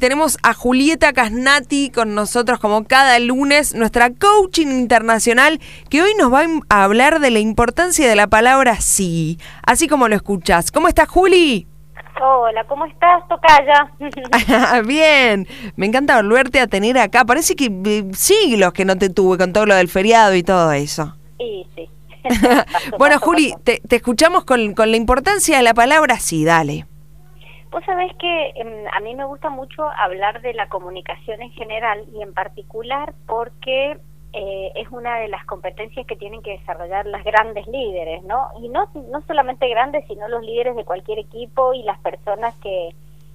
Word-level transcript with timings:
Tenemos 0.00 0.38
a 0.44 0.54
Julieta 0.54 1.12
Casnati 1.12 1.90
con 1.90 2.14
nosotros 2.14 2.60
como 2.60 2.84
cada 2.84 3.18
lunes, 3.18 3.74
nuestra 3.74 4.10
coaching 4.10 4.68
internacional, 4.68 5.58
que 5.90 6.02
hoy 6.02 6.12
nos 6.16 6.32
va 6.32 6.44
a 6.68 6.84
hablar 6.84 7.18
de 7.18 7.32
la 7.32 7.40
importancia 7.40 8.08
de 8.08 8.14
la 8.14 8.28
palabra 8.28 8.76
sí, 8.80 9.40
así 9.66 9.88
como 9.88 10.06
lo 10.06 10.14
escuchas. 10.14 10.70
¿Cómo 10.70 10.86
estás, 10.86 11.08
Juli? 11.08 11.66
Hola, 12.22 12.62
¿cómo 12.68 12.86
estás, 12.86 13.26
Tocaya? 13.28 13.90
Bien, 14.86 15.48
me 15.74 15.86
encanta 15.86 16.14
volverte 16.14 16.60
a 16.60 16.68
tener 16.68 16.96
acá. 16.96 17.24
Parece 17.24 17.56
que 17.56 17.64
eh, 17.64 18.04
siglos 18.14 18.72
que 18.72 18.84
no 18.84 18.96
te 18.96 19.10
tuve 19.10 19.36
con 19.36 19.52
todo 19.52 19.66
lo 19.66 19.74
del 19.74 19.88
feriado 19.88 20.36
y 20.36 20.44
todo 20.44 20.70
eso. 20.70 21.16
Sí, 21.38 21.66
sí. 21.74 21.88
bueno, 22.96 23.18
Juli, 23.18 23.52
Te, 23.64 23.80
te, 23.80 23.96
escuchamos 23.96 24.44
con, 24.44 24.74
con 24.74 24.92
la 24.92 24.96
importancia 24.96 25.56
de 25.56 25.64
la 25.64 25.74
palabra 25.74 26.20
sí, 26.20 26.44
dale. 26.44 26.86
Vos 27.70 27.84
sabés 27.84 28.14
que 28.16 28.52
em, 28.56 28.86
a 28.92 29.00
mí 29.00 29.14
me 29.14 29.24
gusta 29.24 29.50
mucho 29.50 29.86
hablar 29.88 30.40
de 30.40 30.54
la 30.54 30.68
comunicación 30.68 31.42
en 31.42 31.50
general 31.52 32.04
y 32.14 32.22
en 32.22 32.32
particular 32.32 33.12
porque 33.26 33.98
eh, 34.32 34.72
es 34.74 34.88
una 34.90 35.18
de 35.18 35.28
las 35.28 35.44
competencias 35.44 36.06
que 36.06 36.16
tienen 36.16 36.42
que 36.42 36.58
desarrollar 36.58 37.06
las 37.06 37.24
grandes 37.24 37.66
líderes, 37.66 38.22
¿no? 38.24 38.48
Y 38.60 38.68
no, 38.68 38.90
no 39.10 39.20
solamente 39.26 39.68
grandes, 39.68 40.06
sino 40.06 40.28
los 40.28 40.42
líderes 40.42 40.76
de 40.76 40.84
cualquier 40.84 41.18
equipo 41.18 41.74
y 41.74 41.82
las 41.82 41.98
personas 42.00 42.54
que, 42.56 42.90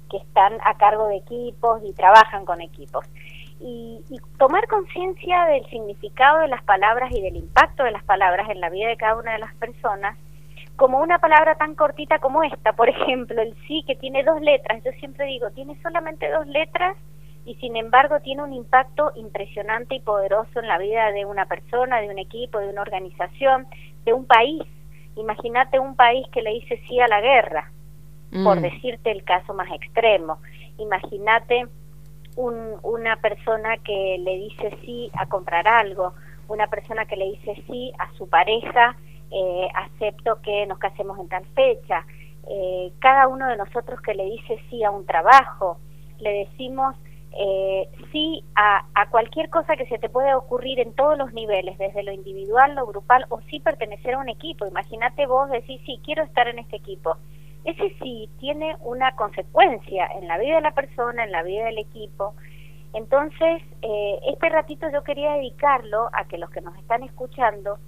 que 0.10 0.18
están 0.18 0.58
a 0.64 0.78
cargo 0.78 1.08
de 1.08 1.18
equipos 1.18 1.82
y 1.84 1.94
trabajan 1.94 2.46
con 2.46 2.62
equipos. 2.62 3.06
Y, 3.60 4.02
y 4.10 4.20
tomar 4.38 4.68
conciencia 4.68 5.46
del 5.46 5.66
significado 5.68 6.40
de 6.40 6.48
las 6.48 6.64
palabras 6.64 7.12
y 7.12 7.22
del 7.22 7.38
impacto 7.38 7.84
de 7.84 7.92
las 7.92 8.04
palabras 8.04 8.50
en 8.50 8.60
la 8.60 8.70
vida 8.70 8.88
de 8.88 8.98
cada 8.98 9.16
una 9.16 9.34
de 9.34 9.40
las 9.40 9.54
personas 9.56 10.18
como 10.76 11.00
una 11.00 11.20
palabra 11.20 11.56
tan 11.56 11.76
cortita 11.76 12.20
como 12.20 12.44
esta, 12.44 12.74
por 12.74 12.90
ejemplo, 12.90 13.42
el 13.42 13.56
sí 13.68 13.84
que 13.86 13.96
tiene 13.96 14.24
dos 14.24 14.42
letras, 14.42 14.84
yo 14.84 14.92
siempre 14.94 15.26
digo, 15.26 15.52
tiene 15.52 15.80
solamente 15.82 16.30
dos 16.32 16.48
letras 16.48 16.98
y 17.46 17.56
sin 17.56 17.76
embargo 17.76 18.20
tiene 18.22 18.44
un 18.44 18.54
impacto 18.54 19.12
impresionante 19.16 19.96
y 19.96 20.00
poderoso 20.00 20.60
en 20.60 20.68
la 20.68 20.78
vida 20.78 21.12
de 21.12 21.26
una 21.26 21.46
persona, 21.46 22.00
de 22.02 22.10
un 22.10 22.18
equipo, 22.18 22.60
de 22.60 22.70
una 22.70 22.82
organización, 22.82 23.68
de 24.06 24.14
un 24.14 24.26
país. 24.26 24.64
Imagínate 25.16 25.78
un 25.80 25.96
país 25.96 26.26
que 26.32 26.42
le 26.42 26.52
dice 26.52 26.82
sí 26.88 27.00
a 27.00 27.08
la 27.08 27.22
guerra, 27.22 27.72
por 28.44 28.58
mm. 28.58 28.62
decirte 28.62 29.12
el 29.12 29.24
caso 29.24 29.54
más 29.54 29.72
extremo. 29.72 30.40
Imagínate 30.80 31.68
un, 32.36 32.78
una 32.82 33.18
persona 33.18 33.78
que 33.78 34.18
le 34.20 34.38
dice 34.38 34.76
sí 34.84 35.12
a 35.14 35.28
comprar 35.28 35.68
algo, 35.68 36.14
una 36.48 36.68
persona 36.68 37.06
que 37.06 37.16
le 37.16 37.26
dice 37.26 37.64
sí 37.68 37.92
a 38.00 38.12
su 38.14 38.28
pareja 38.28 38.96
eh, 39.34 39.68
acepto 39.74 40.42
que 40.42 40.66
nos 40.68 40.78
casemos 40.78 41.20
en 41.20 41.28
tal 41.28 41.46
fecha. 41.56 42.06
Eh, 42.48 42.92
cada 43.00 43.28
uno 43.28 43.48
de 43.48 43.58
nosotros 43.58 44.00
que 44.02 44.14
le 44.14 44.26
dice 44.26 44.60
sí 44.70 44.84
a 44.84 44.92
un 44.92 45.06
trabajo, 45.06 45.80
le 46.20 46.46
decimos 46.46 46.96
eh, 47.36 47.90
sí 48.12 48.44
a, 48.56 48.86
a, 48.94 49.10
cualquier 49.10 49.50
cosa 49.50 49.76
que 49.76 49.88
se 49.88 49.98
te 49.98 50.08
pueda 50.08 50.38
ocurrir 50.38 50.80
en 50.80 50.94
todos 50.94 51.18
los 51.18 51.34
niveles, 51.34 51.78
desde 51.80 52.04
lo 52.04 52.12
individual, 52.12 52.76
lo 52.76 52.86
grupal 52.86 53.26
o 53.30 53.42
sí 53.50 53.60
pertenecer 53.60 54.14
a 54.14 54.20
un 54.20 54.30
equipo. 54.30 54.68
Imagínate 54.68 55.26
vos 55.26 55.50
decir 55.50 55.82
sí, 55.86 56.00
quiero 56.04 56.24
estar 56.24 56.48
en 56.48 56.60
este 56.60 56.76
equipo. 56.76 57.18
Ese 57.66 57.96
sí 58.02 58.30
tiene 58.40 58.76
una 58.82 59.16
consecuencia 59.16 60.08
en 60.16 60.28
la 60.28 60.38
vida 60.38 60.56
de 60.56 60.62
la 60.62 60.76
persona, 60.76 61.24
en 61.24 61.32
la 61.32 61.44
vida 61.44 61.66
del 61.66 61.80
equipo. 61.80 62.36
Entonces, 62.94 63.64
eh, 63.82 64.20
este 64.28 64.50
ratito 64.50 64.88
yo 64.92 65.04
quería 65.04 65.34
dedicarlo 65.34 66.10
a 66.14 66.26
que 66.26 66.38
los 66.38 66.52
que 66.52 66.62
nos 66.62 66.78
están 66.78 67.02
escuchando 67.02 67.80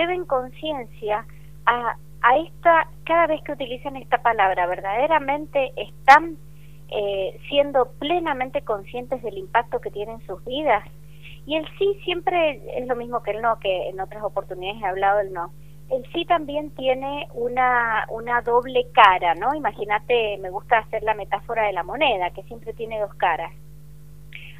lleven 0.00 0.24
conciencia 0.24 1.26
a, 1.66 1.96
a 2.22 2.36
esta, 2.38 2.88
cada 3.04 3.26
vez 3.26 3.42
que 3.42 3.52
utilizan 3.52 3.96
esta 3.96 4.22
palabra, 4.22 4.66
verdaderamente 4.66 5.72
están 5.76 6.36
eh, 6.88 7.38
siendo 7.48 7.92
plenamente 7.98 8.62
conscientes 8.62 9.22
del 9.22 9.36
impacto 9.36 9.80
que 9.80 9.90
tiene 9.90 10.12
en 10.12 10.26
sus 10.26 10.42
vidas. 10.44 10.84
Y 11.46 11.56
el 11.56 11.66
sí 11.78 11.98
siempre 12.04 12.62
es 12.76 12.86
lo 12.86 12.96
mismo 12.96 13.22
que 13.22 13.32
el 13.32 13.42
no, 13.42 13.58
que 13.58 13.88
en 13.88 14.00
otras 14.00 14.22
oportunidades 14.22 14.82
he 14.82 14.86
hablado 14.86 15.18
del 15.18 15.32
no. 15.32 15.52
El 15.90 16.10
sí 16.12 16.24
también 16.24 16.70
tiene 16.70 17.28
una, 17.34 18.06
una 18.10 18.40
doble 18.42 18.86
cara, 18.92 19.34
¿no? 19.34 19.54
Imagínate, 19.54 20.38
me 20.38 20.50
gusta 20.50 20.78
hacer 20.78 21.02
la 21.02 21.14
metáfora 21.14 21.66
de 21.66 21.72
la 21.72 21.82
moneda, 21.82 22.30
que 22.30 22.44
siempre 22.44 22.72
tiene 22.72 23.00
dos 23.00 23.14
caras. 23.14 23.52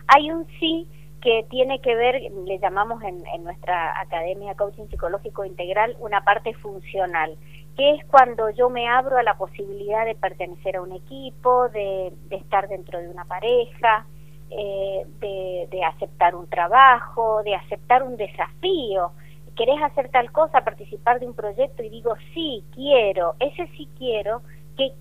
Hay 0.09 0.31
un 0.31 0.47
sí 0.59 0.88
que 1.20 1.44
tiene 1.50 1.81
que 1.81 1.94
ver, 1.94 2.20
le 2.47 2.58
llamamos 2.58 3.03
en, 3.03 3.26
en, 3.34 3.44
nuestra 3.44 4.00
academia 4.00 4.54
coaching 4.54 4.86
psicológico 4.88 5.44
integral, 5.44 5.97
una 6.00 6.22
parte 6.22 6.54
funcional, 6.54 7.36
que 7.76 7.94
es 7.94 8.04
cuando 8.06 8.50
yo 8.50 8.70
me 8.70 8.88
abro 8.88 9.19
a 9.19 9.22
la 9.22 9.36
posibilidad 9.36 10.04
de 10.04 10.14
pertenecer 10.14 10.76
a 10.76 10.82
un 10.82 10.92
equipo, 10.92 11.69
de, 11.69 12.12
estar 12.31 12.69
dentro 12.69 13.00
de 13.00 13.08
una 13.08 13.25
pareja, 13.25 14.06
eh, 14.50 15.06
de, 15.20 15.69
de 15.70 15.84
aceptar 15.84 16.34
un 16.34 16.48
trabajo, 16.48 17.42
de 17.42 17.54
aceptar 17.54 18.02
un 18.02 18.16
desafío. 18.16 19.12
¿Querés 19.56 19.82
hacer 19.82 20.08
tal 20.10 20.32
cosa, 20.32 20.64
participar 20.64 21.20
de 21.20 21.26
un 21.26 21.34
proyecto? 21.34 21.82
Y 21.82 21.91
digo, 21.91 22.14
sí, 22.32 22.64
quiero, 22.75 23.34
ese 23.41 23.66
sí 23.76 23.88
quiero, 23.98 24.42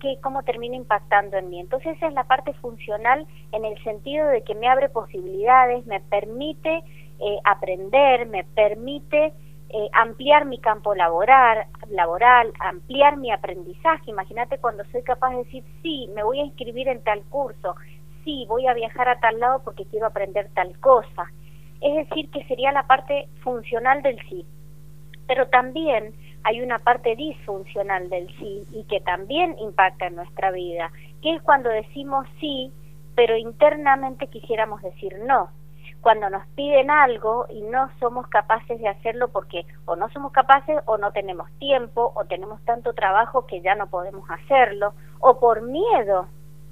que, 0.00 0.18
cómo 0.20 0.42
termina 0.42 0.76
impactando 0.76 1.36
en 1.36 1.50
mí. 1.50 1.60
Entonces 1.60 1.96
esa 1.96 2.08
es 2.08 2.14
la 2.14 2.24
parte 2.24 2.52
funcional 2.54 3.26
en 3.52 3.64
el 3.64 3.82
sentido 3.82 4.26
de 4.28 4.42
que 4.42 4.54
me 4.54 4.68
abre 4.68 4.88
posibilidades, 4.88 5.86
me 5.86 6.00
permite 6.00 6.82
eh, 7.20 7.38
aprender, 7.44 8.26
me 8.26 8.44
permite 8.44 9.32
eh, 9.72 9.88
ampliar 9.92 10.46
mi 10.46 10.58
campo 10.58 10.94
laboral, 10.94 11.66
laboral, 11.90 12.52
ampliar 12.58 13.16
mi 13.16 13.30
aprendizaje. 13.30 14.10
Imagínate 14.10 14.58
cuando 14.58 14.84
soy 14.86 15.02
capaz 15.02 15.30
de 15.30 15.44
decir, 15.44 15.64
sí, 15.82 16.10
me 16.14 16.22
voy 16.22 16.40
a 16.40 16.44
inscribir 16.44 16.88
en 16.88 17.02
tal 17.02 17.22
curso, 17.24 17.76
sí, 18.24 18.44
voy 18.48 18.66
a 18.66 18.74
viajar 18.74 19.08
a 19.08 19.20
tal 19.20 19.38
lado 19.38 19.62
porque 19.64 19.84
quiero 19.86 20.06
aprender 20.06 20.48
tal 20.54 20.78
cosa. 20.80 21.30
Es 21.80 22.08
decir, 22.08 22.30
que 22.30 22.44
sería 22.44 22.72
la 22.72 22.86
parte 22.86 23.28
funcional 23.42 24.02
del 24.02 24.18
sí. 24.28 24.44
Pero 25.26 25.46
también 25.48 26.14
hay 26.44 26.60
una 26.60 26.78
parte 26.78 27.16
disfuncional 27.16 28.08
del 28.08 28.28
sí 28.38 28.64
y 28.72 28.84
que 28.84 29.00
también 29.00 29.56
impacta 29.58 30.06
en 30.06 30.16
nuestra 30.16 30.50
vida, 30.50 30.90
que 31.22 31.34
es 31.34 31.42
cuando 31.42 31.68
decimos 31.68 32.26
sí, 32.40 32.72
pero 33.14 33.36
internamente 33.36 34.28
quisiéramos 34.28 34.82
decir 34.82 35.18
no. 35.26 35.50
Cuando 36.00 36.30
nos 36.30 36.46
piden 36.56 36.90
algo 36.90 37.46
y 37.50 37.60
no 37.60 37.90
somos 38.00 38.26
capaces 38.28 38.80
de 38.80 38.88
hacerlo 38.88 39.28
porque 39.28 39.66
o 39.84 39.96
no 39.96 40.08
somos 40.10 40.32
capaces 40.32 40.78
o 40.86 40.96
no 40.96 41.12
tenemos 41.12 41.50
tiempo 41.58 42.12
o 42.16 42.24
tenemos 42.24 42.64
tanto 42.64 42.94
trabajo 42.94 43.46
que 43.46 43.60
ya 43.60 43.74
no 43.74 43.88
podemos 43.88 44.24
hacerlo 44.30 44.94
o 45.18 45.38
por 45.38 45.60
miedo 45.60 46.26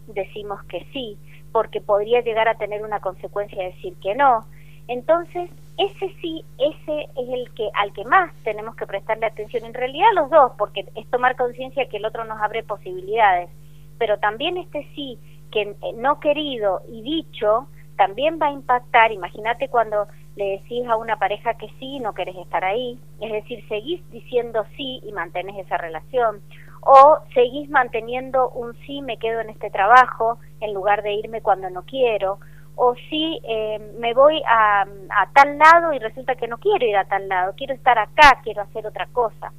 decimos 0.07 0.65
que 0.65 0.87
sí, 0.93 1.19
porque 1.53 1.83
podría 1.83 2.23
llegar 2.23 2.49
a 2.49 2.55
tener 2.55 2.83
una 2.83 3.01
consecuencia 3.01 3.63
decir 3.63 3.95
que 4.01 4.15
no. 4.15 4.47
Entonces, 4.87 5.51
ese 5.79 6.13
sí, 6.21 6.45
ese 6.59 7.03
es 7.17 7.29
el 7.29 7.55
que 7.55 7.71
al 7.75 7.93
que 7.93 8.05
más 8.05 8.35
tenemos 8.43 8.75
que 8.75 8.87
prestarle 8.87 9.27
atención. 9.27 9.65
En 9.65 9.75
realidad 9.75 10.09
los 10.15 10.29
dos, 10.29 10.53
porque 10.59 10.85
es 10.97 11.09
tomar 11.09 11.37
conciencia 11.37 11.89
que 11.89 11.99
el 11.99 12.05
otro 12.05 12.25
nos 12.25 12.41
abre 12.41 12.65
posibilidades, 12.65 13.49
pero 13.97 14.19
también 14.19 14.57
este 14.57 14.89
sí 14.97 15.19
que 15.53 15.63
eh, 15.63 15.77
no 15.95 16.19
querido 16.19 16.83
y 16.89 17.03
dicho 17.03 17.69
también 17.97 18.41
va 18.43 18.49
a 18.49 18.53
impactar. 18.53 19.13
Imagínate 19.13 19.69
cuando 19.69 20.09
le 20.35 20.59
decís 20.59 20.87
a 20.89 20.97
una 20.97 21.17
pareja 21.17 21.55
que 21.55 21.69
sí 21.79 22.01
no 22.01 22.13
querés 22.13 22.37
estar 22.37 22.65
ahí, 22.65 22.99
es 23.21 23.33
decir, 23.33 23.65
seguís 23.69 24.01
diciendo 24.11 24.65
sí 24.77 25.01
y 25.05 25.13
mantenés 25.13 25.59
esa 25.65 25.77
relación, 25.79 26.41
o 26.81 27.19
seguís 27.35 27.69
manteniendo 27.71 28.51
un 28.51 28.75
sí 28.87 29.01
me 29.03 29.17
quedo 29.19 29.41
en 29.41 29.51
este 29.51 29.71
trabajo 29.71 30.39
en 30.61 30.75
lugar 30.75 31.03
de 31.03 31.15
irme 31.15 31.41
cuando 31.41 31.71
no 31.71 31.83
quiero, 31.83 32.39
o 32.81 32.95
si 33.11 33.41
eh, 33.43 33.81
me 33.99 34.15
voy 34.15 34.41
a, 34.47 34.83
a, 34.83 35.33
tal 35.35 35.59
lado 35.59 35.93
y 35.93 35.99
resulta 35.99 36.37
que 36.37 36.47
no 36.47 36.59
quiero 36.59 36.87
ir 36.87 36.97
a 36.97 37.05
tal 37.07 37.29
lado, 37.29 37.55
quiero 37.57 37.75
estar 37.75 37.99
acá, 37.99 38.41
quiero 38.45 38.63
hacer 38.63 38.87
otra 38.87 39.09
cosa. 39.13 39.53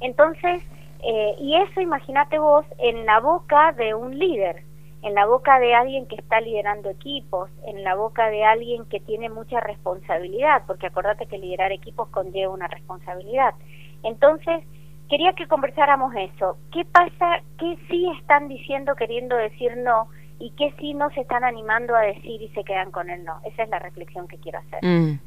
Entonces, 0.00 0.60
eh, 1.04 1.36
y 1.38 1.54
eso 1.54 1.80
imagínate 1.80 2.40
vos 2.40 2.66
en 2.78 3.06
la 3.06 3.20
boca 3.20 3.70
de 3.72 3.94
un 3.94 4.18
líder, 4.18 4.64
en 5.02 5.14
la 5.14 5.24
boca 5.24 5.60
de 5.60 5.72
alguien 5.76 6.06
que 6.06 6.16
está 6.16 6.40
liderando 6.40 6.90
equipos, 6.90 7.48
en 7.64 7.84
la 7.84 7.94
boca 7.94 8.28
de 8.28 8.44
alguien 8.44 8.86
que 8.86 8.98
tiene 8.98 9.28
mucha 9.28 9.60
responsabilidad, 9.60 10.64
porque 10.66 10.88
acordate 10.88 11.26
que 11.26 11.38
liderar 11.38 11.70
equipos 11.70 12.08
conlleva 12.08 12.52
una 12.52 12.66
responsabilidad. 12.66 13.54
Entonces, 14.02 14.64
quería 15.08 15.32
que 15.34 15.46
conversáramos 15.46 16.12
eso. 16.16 16.58
¿Qué 16.72 16.84
pasa? 16.84 17.40
¿Qué 17.56 17.78
sí 17.88 18.10
están 18.18 18.48
diciendo 18.48 18.96
queriendo 18.96 19.36
decir 19.36 19.76
no? 19.76 20.08
Y 20.38 20.50
qué 20.52 20.72
sí 20.78 20.94
no 20.94 21.10
se 21.10 21.20
están 21.20 21.44
animando 21.44 21.94
a 21.94 22.00
decir 22.00 22.42
y 22.42 22.48
se 22.48 22.64
quedan 22.64 22.90
con 22.90 23.10
el 23.10 23.24
no. 23.24 23.40
Esa 23.44 23.62
es 23.62 23.68
la 23.68 23.78
reflexión 23.78 24.28
que 24.28 24.38
quiero 24.38 24.58
hacer. 24.58 24.84
Mm, 24.84 25.18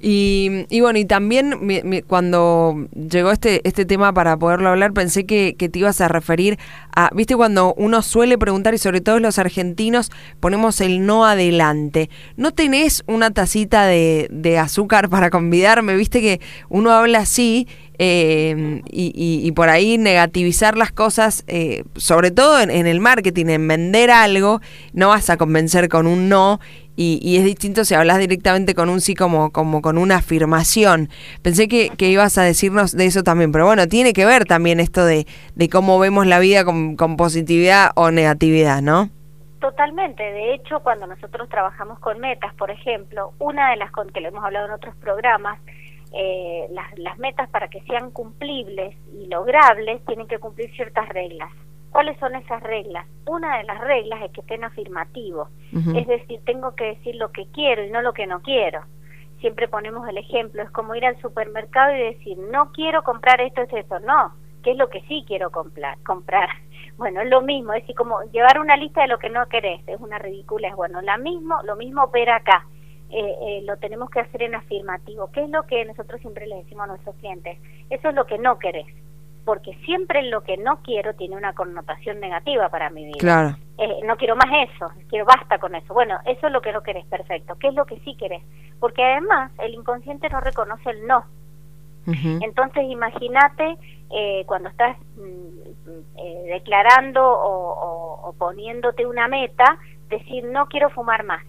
y, 0.00 0.66
y, 0.68 0.80
bueno, 0.80 0.98
y 0.98 1.04
también 1.04 2.04
cuando 2.08 2.88
llegó 2.92 3.30
este, 3.30 3.60
este 3.62 3.84
tema 3.84 4.12
para 4.12 4.36
poderlo 4.36 4.70
hablar, 4.70 4.92
pensé 4.92 5.26
que, 5.26 5.54
que, 5.56 5.68
te 5.68 5.78
ibas 5.78 6.00
a 6.00 6.08
referir 6.08 6.58
viste 7.12 7.36
cuando 7.36 7.74
uno 7.74 8.02
suele 8.02 8.38
preguntar, 8.38 8.74
y 8.74 8.78
sobre 8.78 9.00
todo 9.00 9.20
los 9.20 9.38
argentinos, 9.38 10.10
ponemos 10.40 10.80
el 10.80 11.06
no 11.06 11.24
adelante. 11.24 12.10
¿No 12.36 12.52
tenés 12.52 13.04
una 13.06 13.30
tacita 13.30 13.86
de, 13.86 14.28
de 14.30 14.58
azúcar 14.58 15.08
para 15.08 15.30
convidarme? 15.30 15.94
Viste 15.94 16.20
que 16.20 16.40
uno 16.68 16.90
habla 16.90 17.20
así 17.20 17.68
eh, 17.98 18.82
y, 18.90 19.50
por 19.52 19.68
ahí 19.68 19.98
negativizar 19.98 20.76
las 20.76 20.92
cosas, 20.92 21.44
eh, 21.46 21.84
sobre 21.96 22.30
todo 22.30 22.60
en, 22.60 22.70
el 22.70 23.00
marketing, 23.00 23.46
en 23.46 23.68
vender 23.68 24.10
algo, 24.10 24.60
no 24.92 25.08
vas 25.08 25.30
a 25.30 25.36
convencer 25.36 25.88
con 25.88 26.06
un 26.06 26.28
no. 26.28 26.60
Y, 26.98 27.36
es 27.36 27.44
distinto 27.44 27.84
si 27.84 27.94
hablas 27.94 28.18
directamente 28.18 28.74
con 28.74 28.88
un 28.88 29.02
sí 29.02 29.14
como, 29.14 29.50
como 29.50 29.82
con 29.82 29.98
una 29.98 30.16
afirmación. 30.16 31.10
Pensé 31.42 31.68
que, 31.68 31.92
ibas 31.98 32.38
a 32.38 32.42
decirnos 32.42 32.92
de 32.92 33.06
eso 33.06 33.22
también, 33.22 33.52
pero 33.52 33.66
bueno, 33.66 33.86
tiene 33.86 34.12
que 34.12 34.24
ver 34.24 34.46
también 34.46 34.80
esto 34.80 35.04
de, 35.04 35.26
de 35.54 35.68
cómo 35.68 35.98
vemos 35.98 36.26
la 36.26 36.38
vida 36.38 36.64
con, 36.64 36.96
con 36.96 37.16
positividad 37.16 37.90
o 37.96 38.10
negatividad, 38.10 38.80
¿no? 38.80 39.10
Totalmente. 39.60 40.22
De 40.22 40.54
hecho, 40.54 40.80
cuando 40.80 41.06
nosotros 41.06 41.48
trabajamos 41.48 41.98
con 41.98 42.20
metas, 42.20 42.54
por 42.54 42.70
ejemplo, 42.70 43.32
una 43.38 43.70
de 43.70 43.76
las 43.76 43.90
con 43.90 44.08
que 44.10 44.20
lo 44.20 44.28
hemos 44.28 44.44
hablado 44.44 44.66
en 44.66 44.72
otros 44.72 44.94
programas, 44.96 45.58
eh, 46.18 46.66
las, 46.70 46.98
las 46.98 47.18
metas 47.18 47.48
para 47.50 47.68
que 47.68 47.82
sean 47.82 48.10
cumplibles 48.10 48.96
y 49.12 49.26
logrables 49.26 50.02
tienen 50.06 50.26
que 50.26 50.38
cumplir 50.38 50.74
ciertas 50.74 51.06
reglas. 51.10 51.52
¿Cuáles 51.90 52.18
son 52.18 52.34
esas 52.34 52.62
reglas? 52.62 53.06
Una 53.26 53.58
de 53.58 53.64
las 53.64 53.78
reglas 53.80 54.22
es 54.22 54.32
que 54.32 54.40
estén 54.40 54.64
afirmativos, 54.64 55.48
es 55.94 56.06
decir, 56.06 56.40
tengo 56.44 56.74
que 56.74 56.84
decir 56.84 57.16
lo 57.16 57.32
que 57.32 57.46
quiero 57.52 57.84
y 57.84 57.90
no 57.90 58.02
lo 58.02 58.12
que 58.12 58.26
no 58.26 58.40
quiero. 58.40 58.82
Siempre 59.40 59.68
ponemos 59.68 60.08
el 60.08 60.18
ejemplo, 60.18 60.62
es 60.62 60.70
como 60.70 60.94
ir 60.94 61.04
al 61.04 61.20
supermercado 61.20 61.94
y 61.94 62.14
decir, 62.14 62.38
no 62.38 62.72
quiero 62.72 63.02
comprar 63.02 63.40
esto, 63.40 63.62
esto, 63.62 63.76
esto, 63.76 64.00
no, 64.00 64.34
¿qué 64.62 64.72
es 64.72 64.76
lo 64.76 64.88
que 64.88 65.02
sí 65.02 65.24
quiero 65.26 65.50
comprar? 65.50 65.98
comprar? 66.04 66.48
Bueno, 66.96 67.20
es 67.20 67.28
lo 67.28 67.42
mismo, 67.42 67.74
es 67.74 67.82
decir, 67.82 67.94
como 67.94 68.22
llevar 68.32 68.58
una 68.58 68.74
lista 68.74 69.02
de 69.02 69.08
lo 69.08 69.18
que 69.18 69.28
no 69.28 69.46
querés, 69.48 69.86
es 69.86 70.00
una 70.00 70.18
ridícula, 70.18 70.68
es 70.68 70.74
bueno, 70.74 71.02
la 71.02 71.18
mismo, 71.18 71.62
lo 71.64 71.76
mismo 71.76 72.04
opera 72.04 72.36
acá 72.36 72.66
eh, 73.10 73.36
eh, 73.40 73.62
lo 73.64 73.76
tenemos 73.76 74.10
que 74.10 74.20
hacer 74.20 74.42
en 74.42 74.54
afirmativo. 74.54 75.30
¿Qué 75.30 75.44
es 75.44 75.50
lo 75.50 75.62
que 75.64 75.84
nosotros 75.84 76.20
siempre 76.20 76.46
le 76.46 76.56
decimos 76.56 76.84
a 76.84 76.86
nuestros 76.88 77.14
clientes? 77.16 77.58
Eso 77.88 78.08
es 78.08 78.14
lo 78.14 78.26
que 78.26 78.38
no 78.38 78.58
querés, 78.58 78.86
porque 79.44 79.74
siempre 79.84 80.22
lo 80.24 80.42
que 80.42 80.56
no 80.56 80.82
quiero 80.82 81.14
tiene 81.14 81.36
una 81.36 81.52
connotación 81.52 82.18
negativa 82.18 82.68
para 82.68 82.90
mi 82.90 83.04
vida. 83.04 83.18
Claro. 83.18 83.56
Eh, 83.78 84.00
no 84.04 84.16
quiero 84.16 84.34
más 84.34 84.70
eso, 84.70 84.90
quiero 85.08 85.24
basta 85.24 85.58
con 85.58 85.74
eso. 85.76 85.94
Bueno, 85.94 86.18
eso 86.24 86.48
es 86.48 86.52
lo 86.52 86.60
que 86.60 86.72
no 86.72 86.82
querés, 86.82 87.06
perfecto. 87.06 87.54
¿Qué 87.60 87.68
es 87.68 87.74
lo 87.74 87.86
que 87.86 88.00
sí 88.00 88.16
querés? 88.16 88.42
Porque 88.80 89.04
además 89.04 89.52
el 89.58 89.74
inconsciente 89.74 90.28
no 90.28 90.40
reconoce 90.40 90.90
el 90.90 91.06
no. 91.06 91.24
Entonces 92.08 92.84
imagínate 92.88 93.76
eh, 94.12 94.44
cuando 94.46 94.68
estás 94.68 94.96
mm, 95.16 96.46
declarando 96.46 97.20
o 97.20 98.32
poniéndote 98.38 99.04
una 99.04 99.26
meta, 99.26 99.76
decir 100.08 100.44
no 100.44 100.66
quiero 100.66 100.88
fumar 100.90 101.24
más 101.24 101.42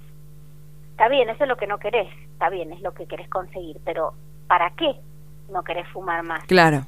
Está 0.98 1.10
bien, 1.10 1.30
eso 1.30 1.44
es 1.44 1.48
lo 1.48 1.58
que 1.58 1.68
no 1.68 1.78
querés, 1.78 2.08
está 2.34 2.50
bien, 2.50 2.74
es 2.74 2.82
lo 2.82 2.92
que 2.96 3.06
querés 3.06 3.30
conseguir, 3.30 3.78
pero 3.86 4.16
¿para 4.48 4.72
qué 4.72 4.96
no 5.52 5.64
querés 5.64 5.88
fumar 5.90 6.24
más? 6.24 6.44
Claro. 6.46 6.88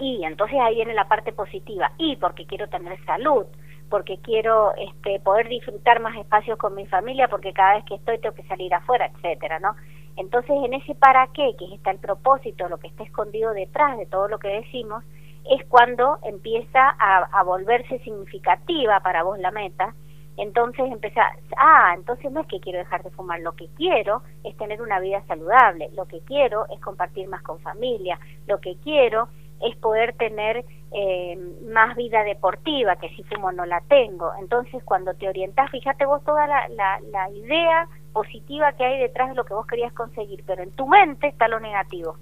Y 0.00 0.24
entonces 0.24 0.58
ahí 0.60 0.74
viene 0.74 0.92
la 0.92 1.06
parte 1.06 1.32
positiva, 1.32 1.92
y 1.96 2.16
porque 2.16 2.46
quiero 2.46 2.68
tener 2.68 2.98
salud, 3.04 3.44
porque 3.88 4.18
quiero 4.18 4.74
este, 4.74 5.20
poder 5.20 5.46
disfrutar 5.46 6.00
más 6.00 6.16
espacios 6.16 6.58
con 6.58 6.74
mi 6.74 6.84
familia, 6.86 7.28
porque 7.28 7.52
cada 7.52 7.76
vez 7.76 7.84
que 7.84 7.94
estoy 7.94 8.18
tengo 8.18 8.34
que 8.34 8.42
salir 8.48 8.74
afuera, 8.74 9.06
etcétera, 9.14 9.60
¿no? 9.60 9.76
Entonces, 10.16 10.56
en 10.64 10.74
ese 10.74 10.96
para 10.96 11.28
qué, 11.28 11.54
que 11.56 11.76
está 11.76 11.92
el 11.92 11.98
propósito, 11.98 12.68
lo 12.68 12.78
que 12.78 12.88
está 12.88 13.04
escondido 13.04 13.52
detrás 13.52 13.96
de 13.98 14.06
todo 14.06 14.26
lo 14.26 14.40
que 14.40 14.48
decimos, 14.48 15.04
es 15.48 15.64
cuando 15.68 16.18
empieza 16.24 16.96
a, 16.98 17.18
a 17.30 17.44
volverse 17.44 18.00
significativa 18.00 18.98
para 18.98 19.22
vos 19.22 19.38
la 19.38 19.52
meta 19.52 19.94
entonces 20.36 20.90
empezar, 20.90 21.38
ah, 21.56 21.92
entonces 21.94 22.30
no 22.32 22.40
es 22.40 22.46
que 22.48 22.60
quiero 22.60 22.78
dejar 22.78 23.02
de 23.02 23.10
fumar, 23.10 23.40
lo 23.40 23.52
que 23.52 23.68
quiero 23.76 24.22
es 24.42 24.56
tener 24.56 24.82
una 24.82 24.98
vida 24.98 25.22
saludable, 25.26 25.90
lo 25.94 26.06
que 26.06 26.20
quiero 26.20 26.66
es 26.70 26.80
compartir 26.80 27.28
más 27.28 27.42
con 27.42 27.60
familia, 27.60 28.18
lo 28.46 28.60
que 28.60 28.76
quiero 28.82 29.28
es 29.60 29.76
poder 29.76 30.14
tener 30.14 30.64
eh, 30.92 31.38
más 31.64 31.96
vida 31.96 32.22
deportiva, 32.22 32.96
que 32.96 33.08
si 33.10 33.22
fumo 33.24 33.52
no 33.52 33.64
la 33.66 33.80
tengo. 33.82 34.32
Entonces 34.38 34.82
cuando 34.84 35.14
te 35.14 35.28
orientas, 35.28 35.70
fíjate 35.70 36.04
vos 36.06 36.22
toda 36.24 36.46
la, 36.46 36.68
la, 36.68 37.30
idea 37.30 37.88
positiva 38.12 38.72
que 38.72 38.84
hay 38.84 39.00
detrás 39.00 39.30
de 39.30 39.34
lo 39.34 39.44
que 39.44 39.54
vos 39.54 39.66
querías 39.66 39.92
conseguir, 39.92 40.44
pero 40.46 40.62
en 40.62 40.70
tu 40.72 40.86
mente 40.86 41.28
está 41.28 41.48
lo 41.48 41.58
negativo. 41.60 42.16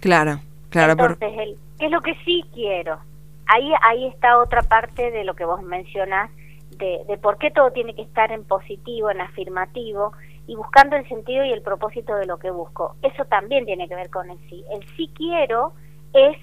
Claro, 0.00 0.40
claro. 0.70 0.92
Entonces, 0.92 1.32
el, 1.38 1.58
¿qué 1.78 1.86
es 1.86 1.90
lo 1.90 2.00
que 2.00 2.14
sí 2.24 2.44
quiero? 2.54 2.98
Ahí, 3.46 3.72
ahí 3.82 4.06
está 4.06 4.38
otra 4.38 4.62
parte 4.62 5.10
de 5.10 5.24
lo 5.24 5.34
que 5.34 5.44
vos 5.44 5.62
mencionás, 5.62 6.30
de, 6.70 7.18
por 7.22 7.38
qué 7.38 7.50
todo 7.50 7.70
tiene 7.70 7.94
que 7.94 8.02
estar 8.02 8.32
en 8.32 8.44
positivo, 8.44 9.10
en 9.10 9.20
afirmativo 9.20 10.12
y 10.46 10.56
buscando 10.56 10.96
el 10.96 11.08
sentido 11.08 11.44
y 11.44 11.52
el 11.52 11.62
propósito 11.62 12.14
de 12.16 12.26
lo 12.26 12.38
que 12.38 12.50
busco. 12.50 12.96
Eso 13.02 13.24
también 13.26 13.64
tiene 13.64 13.88
que 13.88 13.94
ver 13.94 14.10
con 14.10 14.30
el 14.30 14.38
sí. 14.48 14.64
El 14.70 14.84
sí 14.96 15.10
quiero 15.14 15.72
es 16.12 16.36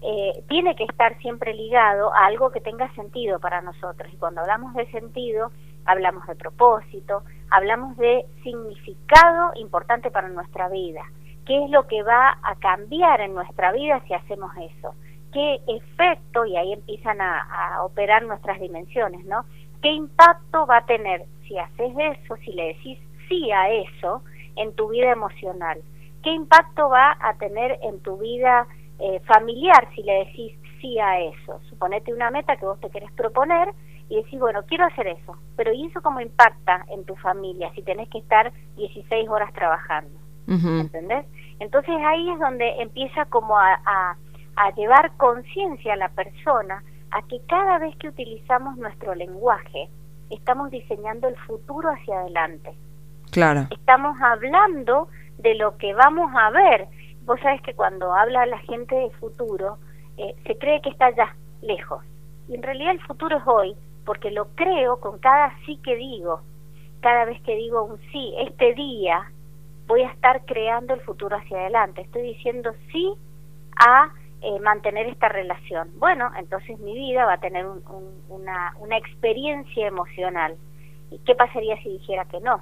eh, 0.00 0.44
tiene 0.48 0.76
que 0.76 0.84
estar 0.84 1.18
siempre 1.18 1.52
ligado 1.54 2.14
a 2.14 2.26
algo 2.26 2.50
que 2.50 2.60
tenga 2.60 2.92
sentido 2.94 3.40
para 3.40 3.62
nosotros. 3.62 4.12
Y 4.12 4.16
cuando 4.16 4.42
hablamos 4.42 4.74
de 4.74 4.88
sentido, 4.92 5.50
hablamos 5.86 6.24
de 6.26 6.36
propósito, 6.36 7.22
hablamos 7.50 7.96
de 7.96 8.24
significado 8.44 9.52
importante 9.56 10.10
para 10.10 10.28
nuestra 10.28 10.68
vida. 10.68 11.02
¿Qué 11.46 11.64
es 11.64 11.70
lo 11.70 11.86
que 11.88 12.02
va 12.02 12.38
a 12.42 12.54
cambiar 12.56 13.20
en 13.22 13.34
nuestra 13.34 13.72
vida 13.72 14.00
si 14.06 14.14
hacemos 14.14 14.52
eso? 14.58 14.94
¿Qué 15.32 15.60
efecto, 15.66 16.44
y 16.46 16.56
ahí 16.56 16.72
empiezan 16.72 17.20
a, 17.20 17.40
a 17.40 17.84
operar 17.84 18.22
nuestras 18.22 18.60
dimensiones, 18.60 19.24
¿no? 19.24 19.44
¿Qué 19.82 19.92
impacto 19.92 20.66
va 20.66 20.78
a 20.78 20.86
tener 20.86 21.24
si 21.46 21.56
haces 21.56 21.92
eso, 21.96 22.36
si 22.36 22.52
le 22.52 22.68
decís 22.68 22.98
sí 23.28 23.50
a 23.52 23.70
eso 23.70 24.22
en 24.56 24.74
tu 24.74 24.88
vida 24.88 25.12
emocional? 25.12 25.80
¿Qué 26.22 26.30
impacto 26.30 26.88
va 26.88 27.16
a 27.20 27.34
tener 27.34 27.78
en 27.82 28.00
tu 28.00 28.18
vida 28.18 28.66
eh, 28.98 29.20
familiar 29.20 29.88
si 29.94 30.02
le 30.02 30.24
decís 30.24 30.58
sí 30.80 30.98
a 30.98 31.20
eso? 31.20 31.60
Suponete 31.68 32.12
una 32.12 32.30
meta 32.30 32.56
que 32.56 32.66
vos 32.66 32.80
te 32.80 32.90
querés 32.90 33.12
proponer 33.12 33.68
y 34.08 34.16
decís, 34.16 34.40
bueno, 34.40 34.64
quiero 34.66 34.86
hacer 34.86 35.06
eso, 35.06 35.36
pero 35.56 35.72
¿y 35.72 35.86
eso 35.86 36.00
cómo 36.02 36.20
impacta 36.20 36.84
en 36.88 37.04
tu 37.04 37.14
familia 37.16 37.70
si 37.74 37.82
tenés 37.82 38.08
que 38.08 38.18
estar 38.18 38.52
16 38.76 39.28
horas 39.28 39.52
trabajando? 39.52 40.18
¿Entendés? 40.48 41.26
Entonces 41.60 41.94
ahí 42.06 42.30
es 42.30 42.38
donde 42.38 42.80
empieza 42.80 43.26
como 43.26 43.58
a, 43.58 43.74
a, 43.84 44.16
a 44.56 44.74
llevar 44.74 45.12
conciencia 45.18 45.92
a 45.92 45.96
la 45.96 46.08
persona 46.08 46.82
a 47.10 47.22
que 47.22 47.40
cada 47.48 47.78
vez 47.78 47.96
que 47.96 48.08
utilizamos 48.08 48.76
nuestro 48.76 49.14
lenguaje, 49.14 49.88
estamos 50.30 50.70
diseñando 50.70 51.28
el 51.28 51.36
futuro 51.36 51.90
hacia 51.90 52.20
adelante. 52.20 52.74
Claro. 53.30 53.66
Estamos 53.70 54.20
hablando 54.20 55.08
de 55.38 55.54
lo 55.54 55.76
que 55.78 55.94
vamos 55.94 56.30
a 56.34 56.50
ver. 56.50 56.86
Vos 57.24 57.40
sabés 57.40 57.60
que 57.62 57.74
cuando 57.74 58.12
habla 58.14 58.46
la 58.46 58.58
gente 58.58 58.94
de 58.94 59.10
futuro, 59.12 59.78
eh, 60.16 60.34
se 60.46 60.56
cree 60.58 60.80
que 60.80 60.90
está 60.90 61.06
allá, 61.06 61.34
lejos. 61.62 62.04
Y 62.48 62.54
en 62.54 62.62
realidad 62.62 62.92
el 62.92 63.02
futuro 63.02 63.36
es 63.36 63.42
hoy, 63.46 63.76
porque 64.04 64.30
lo 64.30 64.48
creo 64.54 65.00
con 65.00 65.18
cada 65.18 65.52
sí 65.64 65.78
que 65.84 65.96
digo. 65.96 66.40
Cada 67.00 67.24
vez 67.26 67.40
que 67.42 67.54
digo 67.54 67.84
un 67.84 67.98
sí, 68.10 68.34
este 68.38 68.74
día 68.74 69.30
voy 69.86 70.02
a 70.02 70.10
estar 70.10 70.44
creando 70.44 70.94
el 70.94 71.00
futuro 71.00 71.36
hacia 71.36 71.58
adelante. 71.58 72.02
Estoy 72.02 72.22
diciendo 72.22 72.72
sí 72.90 73.14
a 73.78 74.10
eh, 74.40 74.60
mantener 74.60 75.06
esta 75.06 75.28
relación. 75.28 75.90
Bueno, 75.98 76.30
entonces 76.38 76.78
mi 76.78 76.94
vida 76.94 77.24
va 77.24 77.34
a 77.34 77.40
tener 77.40 77.66
una, 78.28 78.74
una 78.78 78.96
experiencia 78.96 79.86
emocional. 79.86 80.56
¿Y 81.10 81.18
qué 81.20 81.34
pasaría 81.34 81.76
si 81.82 81.90
dijera 81.90 82.24
que 82.26 82.40
no? 82.40 82.60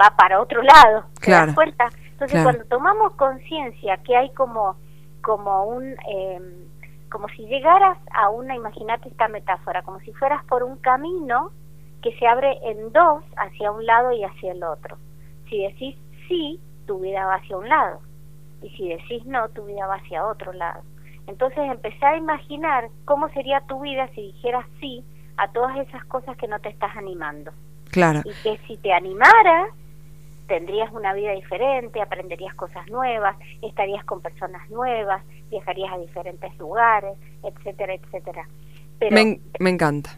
Va 0.00 0.14
para 0.16 0.40
otro 0.40 0.62
lado. 0.62 1.04
¿Te 1.20 1.30
das 1.30 1.54
cuenta? 1.54 1.88
Entonces, 2.12 2.42
cuando 2.42 2.64
tomamos 2.64 3.14
conciencia 3.14 3.96
que 3.98 4.16
hay 4.16 4.30
como, 4.34 4.76
como 5.22 5.64
un... 5.64 5.96
Eh, 6.08 6.40
como 7.10 7.28
si 7.28 7.46
llegaras 7.46 7.96
a 8.10 8.28
una, 8.28 8.56
imagínate 8.56 9.08
esta 9.08 9.28
metáfora, 9.28 9.82
como 9.82 10.00
si 10.00 10.12
fueras 10.14 10.44
por 10.46 10.64
un 10.64 10.76
camino 10.78 11.52
que 12.02 12.12
se 12.18 12.26
abre 12.26 12.58
en 12.64 12.92
dos, 12.92 13.22
hacia 13.36 13.70
un 13.70 13.86
lado 13.86 14.10
y 14.10 14.24
hacia 14.24 14.50
el 14.50 14.64
otro. 14.64 14.98
Si 15.48 15.62
decís 15.62 15.96
sí, 16.26 16.60
tu 16.86 16.98
vida 16.98 17.24
va 17.24 17.36
hacia 17.36 17.56
un 17.56 17.68
lado. 17.68 18.00
Y 18.62 18.70
si 18.70 18.88
decís 18.88 19.24
no, 19.26 19.48
tu 19.50 19.64
vida 19.64 19.86
va 19.86 19.94
hacia 19.94 20.26
otro 20.26 20.52
lado. 20.52 20.82
Entonces 21.26 21.58
empecé 21.58 22.04
a 22.04 22.16
imaginar 22.16 22.88
cómo 23.04 23.28
sería 23.30 23.60
tu 23.62 23.80
vida 23.80 24.08
si 24.14 24.32
dijeras 24.32 24.66
sí 24.80 25.04
a 25.36 25.48
todas 25.48 25.76
esas 25.78 26.04
cosas 26.04 26.36
que 26.36 26.48
no 26.48 26.58
te 26.60 26.68
estás 26.68 26.96
animando. 26.96 27.52
Claro. 27.90 28.20
Y 28.24 28.32
que 28.42 28.58
si 28.66 28.76
te 28.76 28.92
animaras, 28.92 29.70
tendrías 30.46 30.92
una 30.92 31.12
vida 31.14 31.32
diferente, 31.32 32.00
aprenderías 32.00 32.54
cosas 32.54 32.86
nuevas, 32.88 33.36
estarías 33.62 34.04
con 34.04 34.20
personas 34.20 34.68
nuevas, 34.70 35.22
viajarías 35.50 35.92
a 35.92 35.98
diferentes 35.98 36.56
lugares, 36.58 37.16
etcétera, 37.42 37.94
etcétera. 37.94 38.46
Pero, 38.98 39.14
me, 39.14 39.40
me 39.58 39.70
encanta. 39.70 40.10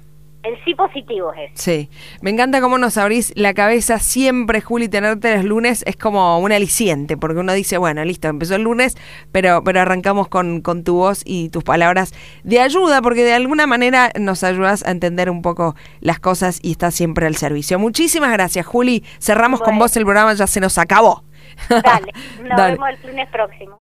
El 0.47 0.65
sí 0.65 0.75
positivo 0.75 1.33
es. 1.35 1.51
Sí, 1.55 1.91
me 2.21 2.31
encanta 2.31 2.61
cómo 2.61 2.79
nos 2.79 2.97
abrís 2.97 3.33
la 3.37 3.53
cabeza 3.53 3.99
siempre, 3.99 4.61
Juli, 4.61 4.89
tenerte 4.89 5.35
los 5.37 5.45
lunes 5.45 5.83
es 5.87 5.97
como 5.97 6.39
un 6.39 6.53
aliciente, 6.53 7.17
porque 7.17 7.41
uno 7.41 7.53
dice, 7.53 7.79
bueno, 7.79 8.05
listo, 8.05 8.29
empezó 8.29 8.55
el 8.55 8.63
lunes, 8.63 8.97
pero, 9.33 9.65
pero 9.65 9.81
arrancamos 9.81 10.29
con, 10.29 10.61
con 10.61 10.85
tu 10.85 10.97
voz 10.97 11.23
y 11.25 11.49
tus 11.49 11.65
palabras 11.65 12.15
de 12.45 12.61
ayuda, 12.61 13.03
porque 13.03 13.25
de 13.25 13.33
alguna 13.33 13.67
manera 13.67 14.13
nos 14.19 14.45
ayudas 14.45 14.85
a 14.87 14.93
entender 14.93 15.31
un 15.31 15.43
poco 15.43 15.75
las 16.01 16.21
cosas 16.21 16.61
y 16.63 16.73
estás 16.73 16.95
siempre 16.95 17.27
al 17.27 17.37
servicio. 17.37 17.79
Muchísimas 17.79 18.31
gracias, 18.33 18.67
Juli. 18.67 19.05
Cerramos 19.19 19.61
con 19.61 19.79
vos 19.79 19.97
el 19.97 20.05
programa, 20.05 20.35
ya 20.35 20.47
se 20.47 20.61
nos 20.61 20.79
acabó. 20.79 21.25
Dale, 21.69 22.13
nos 22.43 22.57
vemos 22.71 22.89
el 22.89 23.11
lunes 23.11 23.29
próximo. 23.31 23.75